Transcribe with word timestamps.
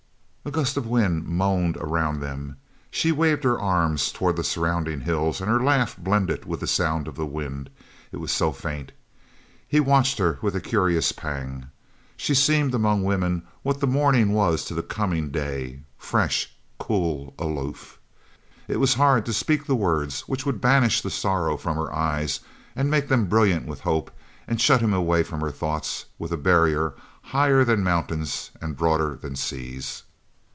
A 0.43 0.49
gust 0.49 0.75
of 0.75 0.87
wind 0.87 1.27
moaned 1.27 1.77
around 1.77 2.19
them. 2.19 2.57
She 2.89 3.11
waved 3.11 3.43
her 3.43 3.59
arm 3.59 3.97
towards 3.97 4.37
the 4.37 4.43
surrounding 4.43 5.01
hills 5.01 5.39
and 5.39 5.47
her 5.51 5.61
laugh 5.63 5.95
blended 5.97 6.45
with 6.45 6.61
the 6.61 6.67
sound 6.67 7.07
of 7.07 7.13
the 7.15 7.27
wind, 7.27 7.69
it 8.11 8.17
was 8.17 8.31
so 8.31 8.51
faint. 8.51 8.91
He 9.67 9.79
watched 9.79 10.17
her 10.17 10.39
with 10.41 10.55
a 10.55 10.59
curious 10.59 11.11
pang. 11.11 11.67
She 12.17 12.33
seemed 12.33 12.73
among 12.73 13.03
women 13.03 13.43
what 13.61 13.79
that 13.81 13.85
morning 13.85 14.33
was 14.33 14.65
to 14.65 14.73
the 14.73 14.81
coming 14.81 15.29
day 15.29 15.83
fresh, 15.95 16.51
cool, 16.79 17.35
aloof. 17.37 17.99
It 18.67 18.77
was 18.77 18.95
hard 18.95 19.27
to 19.27 19.33
speak 19.33 19.67
the 19.67 19.75
words 19.75 20.21
which 20.21 20.43
would 20.47 20.59
banish 20.59 21.01
the 21.01 21.11
sorrow 21.11 21.55
from 21.55 21.75
her 21.77 21.93
eyes 21.93 22.39
and 22.75 22.89
make 22.89 23.09
them 23.09 23.25
brilliant 23.27 23.67
with 23.67 23.81
hope 23.81 24.09
and 24.47 24.59
shut 24.59 24.81
him 24.81 24.91
away 24.91 25.21
from 25.21 25.41
her 25.41 25.51
thoughts 25.51 26.05
with 26.17 26.31
a 26.31 26.35
barrier 26.37 26.95
higher 27.21 27.63
than 27.63 27.83
mountains, 27.83 28.49
and 28.59 28.75
broader 28.75 29.15
than 29.15 29.35
seas. 29.35 30.01